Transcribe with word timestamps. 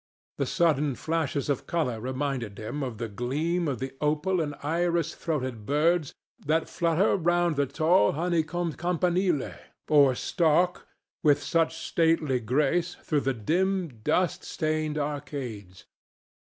The 0.39 0.47
sudden 0.47 0.95
flashes 0.95 1.47
of 1.47 1.67
colour 1.67 1.99
reminded 2.01 2.57
him 2.57 2.81
of 2.81 2.97
the 2.97 3.07
gleam 3.07 3.67
of 3.67 3.77
the 3.77 3.91
opal 4.01 4.41
and 4.41 4.55
iris 4.63 5.13
throated 5.13 5.63
birds 5.67 6.11
that 6.43 6.67
flutter 6.67 7.15
round 7.15 7.55
the 7.55 7.67
tall 7.67 8.13
honeycombed 8.13 8.79
Campanile, 8.79 9.53
or 9.87 10.15
stalk, 10.15 10.87
with 11.21 11.43
such 11.43 11.77
stately 11.77 12.39
grace, 12.39 12.95
through 13.03 13.21
the 13.21 13.35
dim, 13.35 13.89
dust 14.01 14.43
stained 14.43 14.97
arcades. 14.97 15.85